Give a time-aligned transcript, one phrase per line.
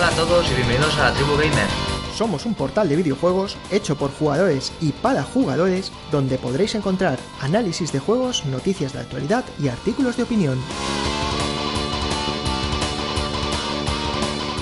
[0.00, 1.68] Hola a todos y bienvenidos a la Tribu Gamer.
[2.16, 7.92] Somos un portal de videojuegos hecho por jugadores y para jugadores donde podréis encontrar análisis
[7.92, 10.58] de juegos, noticias de actualidad y artículos de opinión.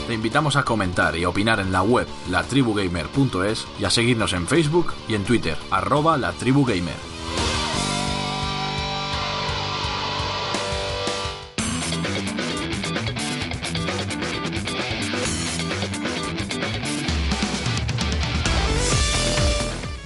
[0.09, 4.93] Te invitamos a comentar y opinar en la web latribugamer.es y a seguirnos en Facebook
[5.07, 7.18] y en Twitter, arroba latribugamer.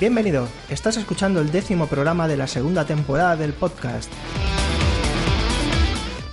[0.03, 4.13] Bienvenido, estás escuchando el décimo programa de la segunda temporada del podcast.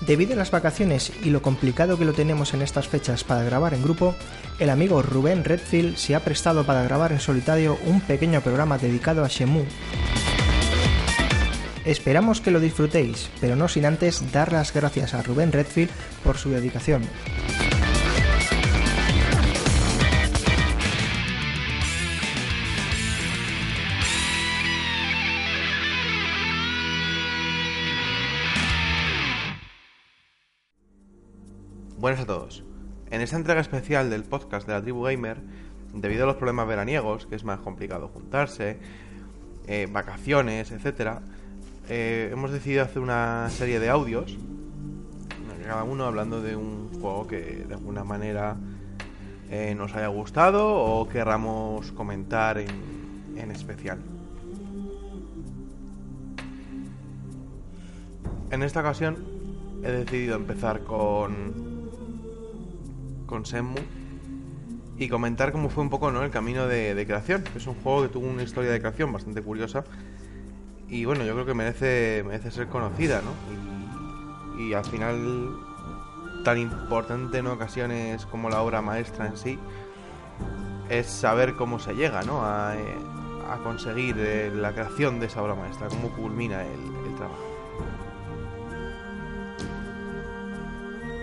[0.02, 3.76] Debido a las vacaciones y lo complicado que lo tenemos en estas fechas para grabar
[3.76, 4.16] en grupo,
[4.58, 9.24] el amigo Rubén Redfield se ha prestado para grabar en solitario un pequeño programa dedicado
[9.24, 9.64] a Shemu.
[11.86, 15.92] Esperamos que lo disfrutéis, pero no sin antes dar las gracias a Rubén Redfield
[16.24, 17.04] por su dedicación.
[32.00, 32.64] Buenas a todos.
[33.12, 35.42] En esta entrega especial del podcast de la Tribu Gamer,
[35.94, 38.80] debido a los problemas veraniegos, que es más complicado juntarse,
[39.68, 41.20] eh, vacaciones, etc.,
[41.90, 44.38] eh, hemos decidido hacer una serie de audios,
[45.66, 48.56] cada uno hablando de un juego que de alguna manera
[49.50, 52.70] eh, nos haya gustado o querramos comentar en,
[53.36, 54.00] en especial.
[58.52, 59.18] En esta ocasión
[59.84, 61.69] he decidido empezar con
[63.30, 63.78] con Senmu
[64.98, 66.24] y comentar cómo fue un poco ¿no?
[66.24, 67.44] el camino de, creación.
[67.56, 69.86] Es un juego que tuvo una historia de creación bastante curiosa
[70.90, 74.60] y bueno, yo creo que merece, merece ser conocida, ¿no?
[74.60, 75.56] Y, al final
[76.44, 79.60] tan importante en ocasiones como la obra maestra en sí
[80.90, 82.44] es saber cómo se llega, ¿no?
[82.44, 82.98] A, eh,
[83.64, 87.44] conseguir eh, la creación de esa obra maestra, cómo culmina el trabajo.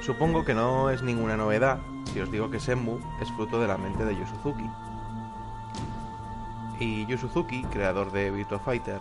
[0.00, 1.78] Supongo que no es ninguna novedad
[2.12, 4.68] si os digo que Senmu es fruto de la mente de Yu Suzuki.
[6.78, 9.00] Y Yu Suzuki, creador de Virtua Fighter,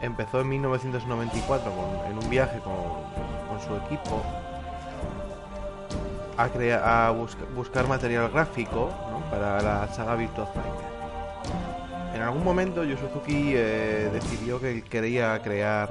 [0.00, 1.72] empezó en 1994
[2.08, 2.74] en un viaje con,
[3.66, 4.22] su equipo
[6.36, 7.10] a, a
[7.54, 8.90] buscar material gráfico
[9.30, 10.96] para la saga Virtua Fighter.
[12.14, 15.90] En algún momento Yu Suzuki eh, decidió que quería crear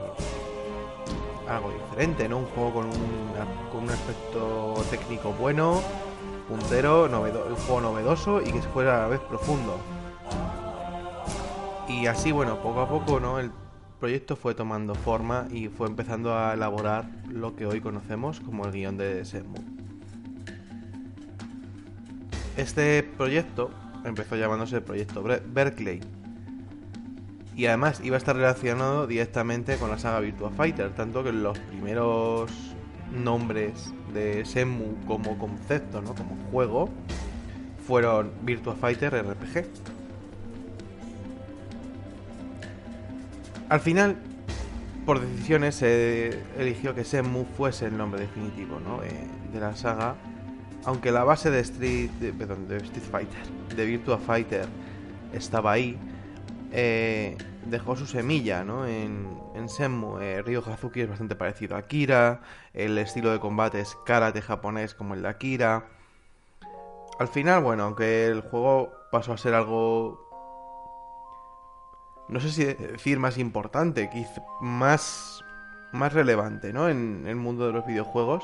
[1.49, 2.39] algo diferente, ¿no?
[2.39, 2.93] Un juego con un,
[3.71, 5.81] con un aspecto técnico bueno,
[6.47, 9.77] puntero, un juego novedoso y que fuera a la vez profundo.
[11.87, 13.39] Y así, bueno, poco a poco, ¿no?
[13.39, 13.51] El
[13.99, 18.71] proyecto fue tomando forma y fue empezando a elaborar lo que hoy conocemos como el
[18.71, 19.57] guion de Senmu.
[22.57, 23.69] Este proyecto
[24.03, 26.01] empezó llamándose proyecto Berkeley
[27.55, 31.57] y además iba a estar relacionado directamente con la saga Virtua Fighter, tanto que los
[31.57, 32.51] primeros
[33.11, 36.13] nombres de Shenmue como concepto, ¿no?
[36.15, 36.89] como juego,
[37.87, 39.65] fueron Virtua Fighter RPG.
[43.69, 44.17] Al final,
[45.05, 49.01] por decisiones, se eligió que Shenmue fuese el nombre definitivo ¿no?
[49.01, 50.15] Eh, de la saga,
[50.83, 54.67] aunque la base de Street, perdón, de Street Fighter, de Virtua Fighter,
[55.33, 55.97] estaba ahí
[56.77, 58.85] eh, dejó su semilla ¿no?
[58.85, 60.19] en, en Senmu.
[60.19, 62.41] Eh, Ryo Hazuki es bastante parecido a Akira,
[62.73, 65.85] el estilo de combate es karate japonés como el de Akira.
[67.17, 70.21] Al final, bueno, aunque el juego pasó a ser algo...
[72.27, 74.09] No sé si decir más importante,
[74.59, 75.45] más,
[75.93, 76.89] más relevante, ¿no?
[76.89, 78.43] En el mundo de los videojuegos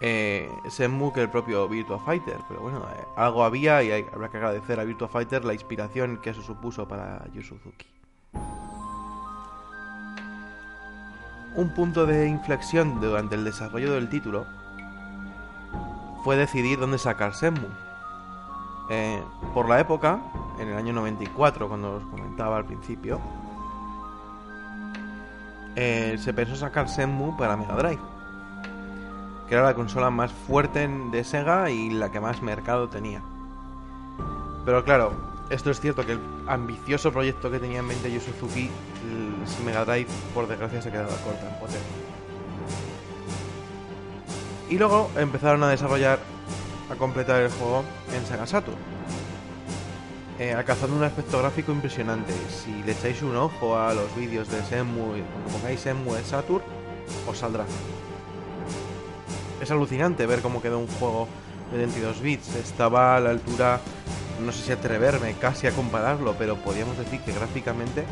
[0.00, 2.38] eh, Senmu que el propio Virtua Fighter.
[2.48, 6.30] Pero bueno, eh, algo había y habrá que agradecer a Virtua Fighter la inspiración que
[6.30, 7.86] eso supuso para Yu Suzuki.
[11.56, 14.46] Un punto de inflexión durante el desarrollo del título
[16.24, 17.66] fue decidir dónde sacar Senmu.
[18.88, 20.20] Eh, por la época,
[20.58, 23.20] en el año 94, cuando os comentaba al principio,
[25.76, 28.19] eh, se pensó sacar Senmu para Mega Drive
[29.50, 33.20] que era la consola más fuerte de Sega y la que más mercado tenía.
[34.64, 35.10] Pero claro,
[35.50, 38.70] esto es cierto que el ambicioso proyecto que tenía en mente Yu Suzuki,
[39.02, 41.82] el Mega Drive, por desgracia, se quedaba corta en.
[44.72, 46.20] Y luego empezaron a desarrollar,
[46.88, 47.82] a completar el juego
[48.14, 48.78] en Sega Saturn.
[50.38, 52.32] Eh, alcanzando un aspecto gráfico impresionante.
[52.50, 56.62] Si le echáis un ojo a los vídeos de Shenmue, cuando pongáis Shenmue Saturn,
[57.26, 57.64] os saldrá.
[59.60, 61.28] Es alucinante ver cómo quedó un juego
[61.70, 62.54] de 22 bits.
[62.56, 63.80] Estaba a la altura,
[64.44, 68.04] no sé si atreverme casi a compararlo, pero podríamos decir que gráficamente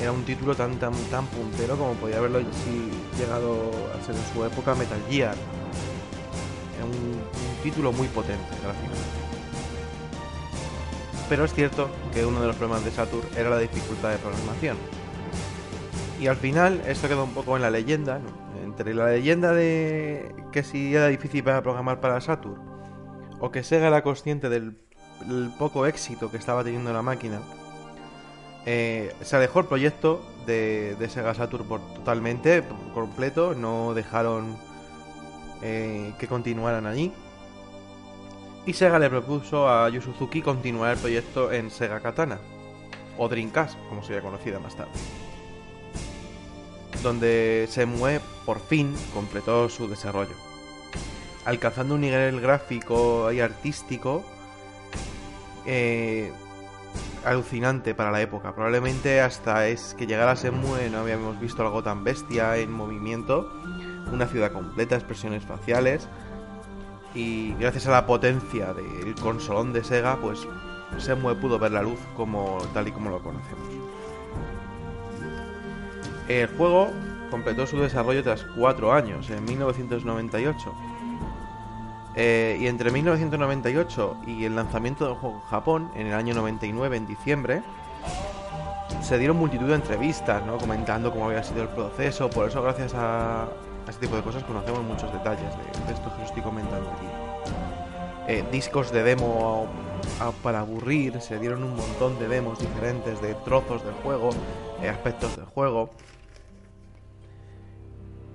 [0.00, 4.34] era un título tan tan tan puntero como podía haberlo si llegado a ser en
[4.34, 5.34] su época Metal Gear.
[6.76, 9.26] Era un, un título muy potente gráficamente.
[11.28, 14.76] Pero es cierto que uno de los problemas de Saturn era la dificultad de programación.
[16.20, 18.20] Y al final, esto quedó un poco en la leyenda,
[18.64, 22.58] entre la leyenda de que si era difícil para programar para Saturn,
[23.38, 24.76] o que Sega era consciente del,
[25.58, 27.40] poco éxito que estaba teniendo la máquina,
[28.64, 34.56] eh, se alejó el proyecto de, Sega Saturn por, totalmente, por completo, no dejaron
[35.62, 37.12] eh, que continuaran allí.
[38.64, 42.38] Y Sega le propuso a Yu Suzuki continuar el proyecto en Sega Katana,
[43.18, 44.92] o Dreamcast, como sería conocida más tarde.
[47.06, 50.34] Donde Semue por fin completó su desarrollo,
[51.44, 54.24] alcanzando un nivel gráfico y artístico
[55.66, 56.32] eh,
[57.24, 58.56] alucinante para la época.
[58.56, 63.52] Probablemente hasta es que llegara Semue no habíamos visto algo tan bestia en movimiento,
[64.12, 66.08] una ciudad completa, expresiones faciales
[67.14, 70.40] y gracias a la potencia del consolón de Sega, pues
[70.98, 73.75] Semue pudo ver la luz como tal y como lo conocemos.
[76.28, 76.90] El juego
[77.30, 80.74] completó su desarrollo tras cuatro años, en 1998.
[82.18, 86.96] Eh, y entre 1998 y el lanzamiento del juego en Japón, en el año 99,
[86.96, 87.62] en diciembre,
[89.02, 90.56] se dieron multitud de entrevistas, ¿no?
[90.56, 92.30] Comentando cómo había sido el proceso.
[92.30, 93.48] Por eso, gracias a, a
[93.88, 97.06] este tipo de cosas, conocemos muchos detalles de, de esto que os estoy comentando aquí.
[98.28, 99.68] Eh, discos de demo
[100.42, 104.30] para aburrir, se dieron un montón de demos diferentes de trozos del juego,
[104.82, 105.90] eh, aspectos del juego.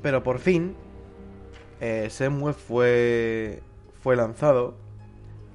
[0.01, 0.75] Pero por fin,
[1.80, 3.62] eh, Semue fue,
[4.01, 4.75] fue lanzado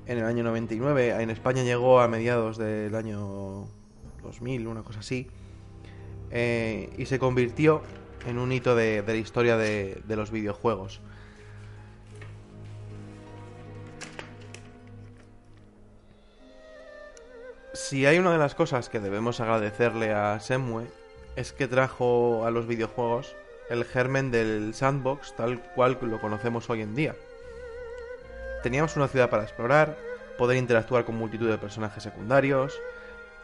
[0.07, 1.21] en el año 99.
[1.23, 3.67] En España llegó a mediados del año
[4.23, 5.29] 2000, una cosa así.
[6.31, 7.83] eh, y se convirtió
[8.27, 11.01] en un hito de, la historia de, de los videojuegos.
[17.73, 20.87] Si hay una de las cosas que debemos agradecerle a Semue
[21.37, 23.37] es que trajo a los videojuegos
[23.69, 27.15] el germen del sandbox tal cual lo conocemos hoy en día.
[28.63, 29.97] Teníamos una ciudad para explorar,
[30.39, 32.79] poder interactuar con multitud de personajes secundarios,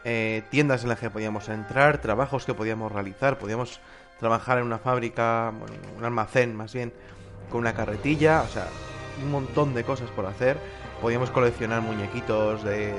[0.03, 3.79] eh, tiendas en las que podíamos entrar, trabajos que podíamos realizar, podíamos
[4.19, 6.93] trabajar en una fábrica, bueno, un almacén más bien,
[7.49, 8.67] con una carretilla, o sea,
[9.21, 10.57] un montón de cosas por hacer.
[11.01, 12.93] Podíamos coleccionar muñequitos de,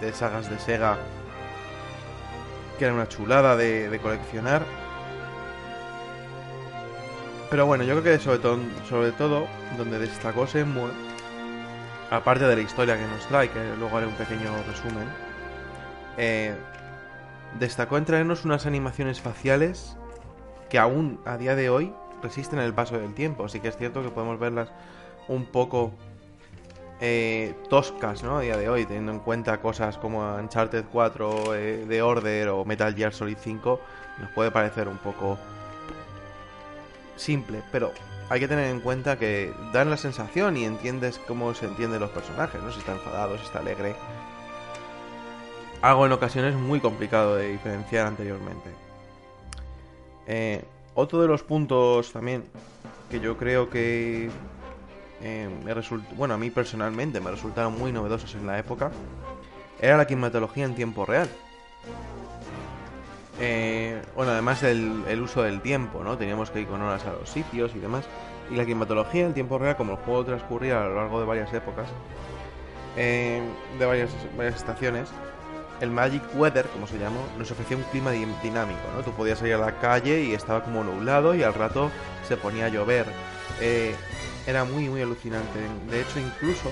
[0.00, 0.98] de sagas de Sega,
[2.78, 4.62] que era una chulada de, de coleccionar.
[7.50, 9.46] Pero bueno, yo creo que sobre todo,
[9.78, 10.90] donde destacó Shenmue,
[12.10, 15.08] aparte de la historia que nos trae, que luego haré un pequeño resumen,
[16.16, 16.54] eh,
[17.58, 19.96] destacó en traernos unas animaciones faciales
[20.68, 21.92] que aún a día de hoy
[22.22, 23.44] resisten el paso del tiempo.
[23.44, 24.68] Así que es cierto que podemos verlas
[25.28, 25.92] un poco
[27.00, 28.38] eh, toscas, ¿no?
[28.38, 32.64] A día de hoy, teniendo en cuenta cosas como Uncharted 4 eh, de Order o
[32.64, 33.80] Metal Gear Solid 5,
[34.18, 35.38] nos puede parecer un poco
[37.16, 37.92] simple, pero
[38.28, 42.10] hay que tener en cuenta que dan la sensación y entiendes cómo se entienden los
[42.10, 42.72] personajes, ¿no?
[42.72, 43.94] Si está enfadado, si está alegre.
[45.82, 48.70] Algo en ocasiones muy complicado de diferenciar anteriormente.
[50.26, 52.44] Eh, otro de los puntos también
[53.10, 54.30] que yo creo que
[55.22, 58.90] eh, me result- bueno, a mí personalmente me resultaron muy novedosos en la época
[59.80, 61.28] era la climatología en tiempo real.
[63.38, 66.16] Eh, bueno, además el uso del tiempo, ¿no?
[66.16, 68.04] Teníamos que ir con horas a los sitios y demás.
[68.50, 71.52] Y la climatología en tiempo real, como el juego transcurría a lo largo de varias
[71.52, 71.86] épocas,
[72.96, 73.42] eh,
[73.78, 75.08] de varias, varias estaciones,
[75.80, 79.02] el Magic Weather, como se llamó, nos ofrecía un clima di- dinámico, ¿no?
[79.02, 81.90] Tú podías salir a la calle y estaba como nublado y al rato
[82.26, 83.04] se ponía a llover.
[83.60, 83.94] Eh,
[84.46, 85.58] era muy, muy alucinante.
[85.90, 86.70] De hecho, incluso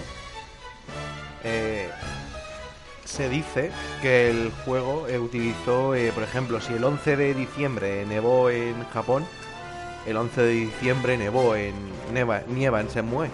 [1.43, 1.91] eh,
[3.05, 3.71] se dice
[4.03, 8.83] que el juego eh, utilizó, eh, por ejemplo, si el 11 de diciembre nevó en
[8.89, 9.25] Japón,
[10.07, 11.75] el 11 de diciembre nevó en
[12.13, 13.31] Neva, nieva en Semue.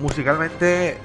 [0.00, 0.98] Musicalmente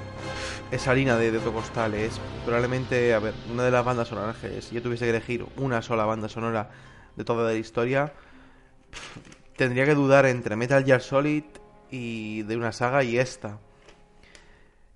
[0.72, 4.36] es harina de, de otro costal, es probablemente, a ver, una de las bandas sonoras
[4.38, 6.70] que si yo tuviese que elegir una sola banda sonora
[7.16, 8.14] de toda la historia,
[9.56, 11.44] tendría que dudar entre Metal Gear Solid
[11.90, 13.60] y de una saga y esta.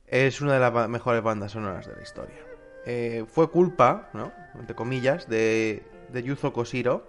[0.07, 2.37] Es una de las mejores bandas sonoras de la historia.
[2.85, 4.31] Eh, fue culpa, ¿no?
[4.59, 7.07] Entre comillas, de, de Yuzo Koshiro,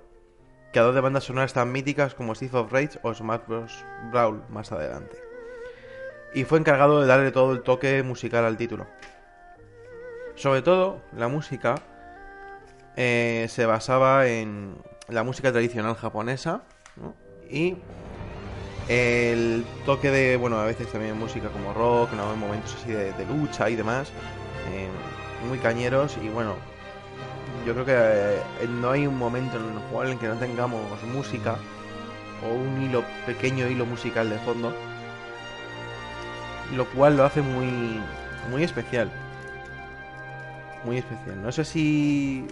[0.72, 3.84] creador de bandas sonoras tan míticas como Streets of Rage o Smash Bros.
[4.10, 5.18] Brawl más adelante.
[6.34, 8.86] Y fue encargado de darle todo el toque musical al título.
[10.34, 11.76] Sobre todo, la música
[12.96, 14.76] eh, se basaba en
[15.08, 16.62] la música tradicional japonesa
[17.48, 17.76] y
[18.88, 22.32] el toque de, bueno, a veces también música como rock, ¿no?
[22.32, 24.10] en momentos así de, lucha y demás,
[24.72, 24.88] eh,
[25.48, 26.54] muy cañeros y bueno,
[27.66, 30.80] yo creo que eh, no hay un momento en el juego en que no tengamos
[31.12, 31.56] música
[32.44, 34.72] o un hilo, pequeño hilo musical de fondo,
[36.74, 38.00] lo cual lo hace muy,
[38.50, 39.10] muy especial.
[40.84, 41.42] Muy especial.
[41.42, 42.46] No sé si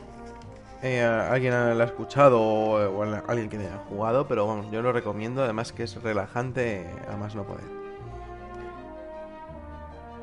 [0.83, 5.43] eh, alguien lo ha escuchado o, alguien que haya jugado, pero vamos, yo lo recomiendo,
[5.43, 7.65] además que es relajante a más no poder.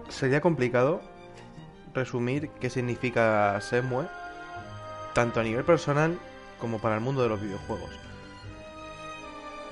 [0.09, 1.01] Sería complicado
[1.93, 4.05] resumir qué significa Semue,
[5.13, 6.17] tanto a nivel personal
[6.59, 7.91] como para el mundo de los videojuegos.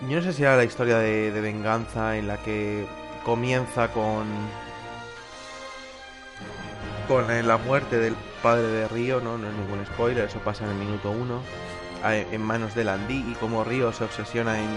[0.08, 2.88] Yo no sé si era la historia de, de venganza en la que
[3.26, 4.26] comienza con
[7.10, 9.38] con la muerte del padre de Río, ¿no?
[9.38, 11.42] no es ningún spoiler, eso pasa en el minuto uno,
[12.04, 14.70] a- en manos de Landy y como Río se obsesiona en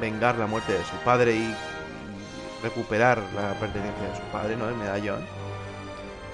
[0.00, 1.54] vengar la muerte de su padre y,
[2.62, 4.68] recuperar la pertenencia de su padre, ¿no?
[4.68, 5.20] El medallón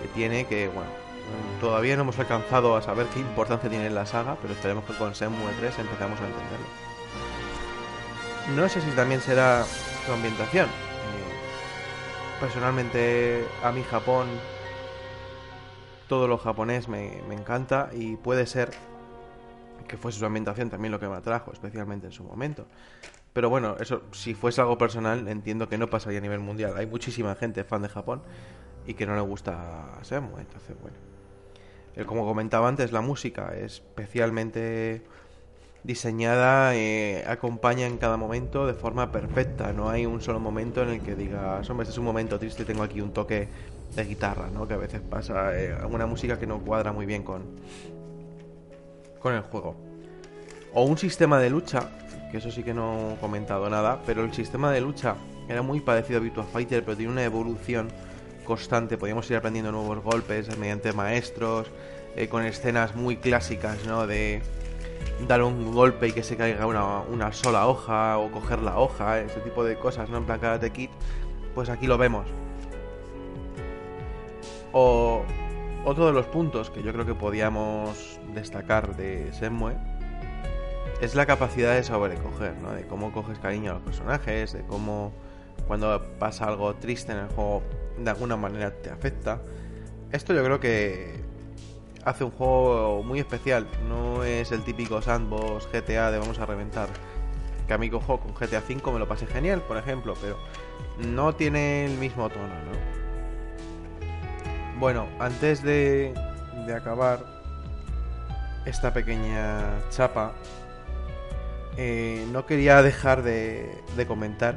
[0.00, 0.88] que tiene, que bueno,
[1.60, 4.94] todavía no hemos alcanzado a saber qué importancia tiene en la saga, pero esperemos que
[4.94, 6.66] con Shenmue 3 empezamos a entenderlo.
[8.56, 9.64] No sé si también será
[10.06, 10.66] su ambientación.
[10.66, 14.26] Eh, personalmente, a mí Japón,
[16.12, 18.68] todo lo japonés me, me encanta y puede ser
[19.88, 22.66] que fuese su ambientación también lo que me atrajo, especialmente en su momento.
[23.32, 26.74] Pero bueno, eso, si fuese algo personal, entiendo que no pasaría a nivel mundial.
[26.76, 28.20] Hay muchísima gente fan de Japón
[28.86, 30.98] y que no le gusta Shenmue, entonces bueno.
[31.96, 35.00] Eh, Como comentaba antes, la música es especialmente
[35.84, 39.72] diseñada, eh, acompaña en cada momento de forma perfecta.
[39.72, 42.66] No hay un solo momento en el que digas, hombre, este es un momento triste,
[42.66, 43.48] tengo aquí un toque
[43.94, 44.66] de guitarra, ¿no?
[44.66, 47.42] Que a veces pasa eh, una música que no cuadra muy bien con,
[49.18, 49.76] con el juego.
[50.74, 51.90] O un sistema de lucha,
[52.30, 55.16] que eso sí que no he comentado nada, pero el sistema de lucha
[55.48, 57.88] era muy parecido a Virtua Fighter, pero tiene una evolución
[58.44, 58.96] constante.
[58.96, 61.70] Podíamos ir aprendiendo nuevos golpes mediante maestros,
[62.16, 64.06] eh, con escenas muy clásicas, ¿no?
[64.06, 64.40] De
[65.28, 69.20] dar un golpe y que se caiga una, una sola hoja, o coger la hoja,
[69.20, 70.18] ese tipo de cosas, ¿no?
[70.18, 70.90] En plan Karate Kid,
[71.54, 72.26] pues aquí lo vemos.
[74.72, 75.22] O
[75.84, 79.74] otro de los puntos que yo creo que podíamos destacar de Shenmue
[81.00, 82.72] es la capacidad de sobrecoger, ¿no?
[82.72, 85.12] De cómo coges cariño a los personajes, de cómo
[85.66, 87.62] cuando pasa algo triste en el juego
[87.98, 89.40] de alguna manera te afecta.
[90.12, 91.20] Esto yo creo que
[92.04, 93.66] hace un juego muy especial.
[93.88, 96.88] No es el típico sandbox GTA de vamos a reventar.
[97.66, 100.36] Que a mí cojo con GTA V me lo pasé genial, por ejemplo, pero
[100.98, 103.11] no tiene el mismo tono, ¿no?
[104.78, 106.14] Bueno, antes de,
[106.66, 107.24] de acabar
[108.64, 110.32] esta pequeña chapa,
[111.76, 114.56] eh, no quería dejar de, de comentar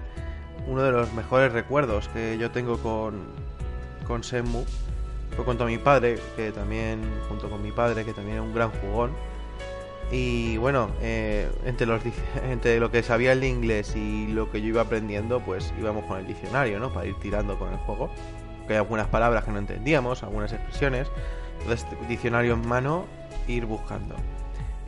[0.67, 3.23] uno de los mejores recuerdos que yo tengo con,
[4.07, 4.65] con Shenmue.
[5.35, 8.53] Fue junto a mi padre, que también, junto con mi padre, que también es un
[8.53, 9.11] gran jugón.
[10.11, 11.87] Y bueno, eh, entre,
[12.49, 16.19] entre lo que sabía el inglés y lo que yo iba aprendiendo, pues íbamos con
[16.19, 16.93] el diccionario, ¿no?
[16.93, 18.09] Para ir tirando con el juego.
[18.67, 21.07] Que hay algunas palabras que no entendíamos, algunas expresiones.
[21.61, 23.05] Entonces, diccionario en mano,
[23.47, 24.15] ir buscando.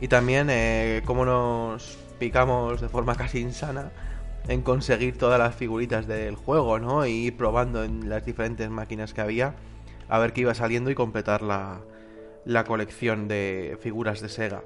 [0.00, 3.90] Y también eh, cómo nos picamos de forma casi insana
[4.48, 7.06] en conseguir todas las figuritas del juego, ¿no?
[7.06, 9.54] Y ir probando en las diferentes máquinas que había
[10.08, 11.80] a ver qué iba saliendo y completar la,
[12.44, 14.62] la colección de figuras de Sega.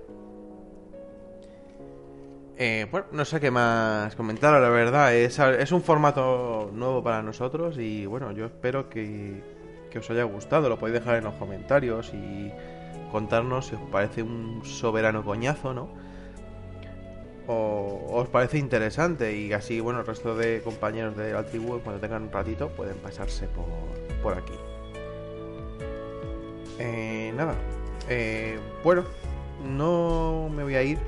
[2.58, 5.14] Eh, bueno, no sé qué más comentar, la verdad.
[5.14, 9.42] Es, es un formato nuevo para nosotros y bueno, yo espero que,
[9.90, 10.68] que os haya gustado.
[10.68, 12.52] Lo podéis dejar en los comentarios y
[13.10, 15.88] contarnos si os parece un soberano coñazo, ¿no?
[17.46, 22.22] O os parece interesante y así, bueno, el resto de compañeros de la cuando tengan
[22.22, 23.66] un ratito, pueden pasarse por,
[24.22, 24.54] por aquí.
[26.78, 27.54] Eh, nada.
[28.08, 29.04] Eh, bueno,
[29.64, 30.98] no me voy a ir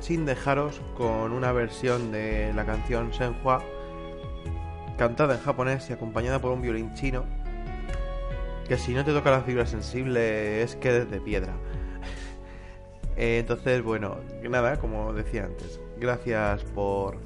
[0.00, 3.62] sin dejaros con una versión de la canción Senhua
[4.96, 7.24] cantada en japonés y acompañada por un violín chino
[8.68, 11.54] que si no te toca la fibra sensible es que de piedra.
[13.20, 17.16] Eh, entonces, bueno, nada, como decía antes, gracias por,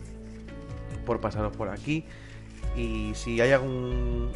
[1.05, 2.07] por pasaros por aquí.
[2.75, 4.31] Y si hay algún,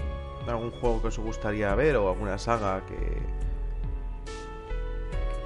[0.46, 3.22] algún juego que os gustaría ver o alguna saga que,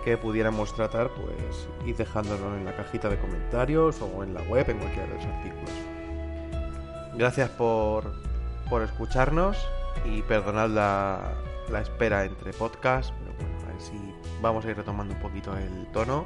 [0.04, 4.68] que pudiéramos tratar, pues id dejándolo en la cajita de comentarios o en la web,
[4.68, 5.70] en cualquiera de los artículos.
[7.16, 8.12] Gracias por,
[8.68, 9.58] por escucharnos
[10.04, 11.34] y perdonad la,
[11.70, 15.56] la espera entre podcasts, pero bueno, a ver si vamos a ir retomando un poquito
[15.56, 16.24] el tono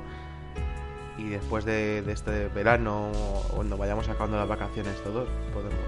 [1.16, 3.12] y después de, este verano,
[3.54, 5.78] cuando vayamos acabando las vacaciones todos, podemos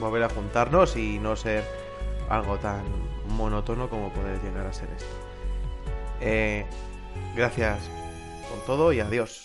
[0.00, 1.64] volver a juntarnos y no ser
[2.28, 2.84] algo tan
[3.28, 5.16] monótono como puede llegar a ser esto.
[6.20, 6.66] Eh,
[7.34, 7.78] gracias
[8.48, 9.43] con todo y adiós.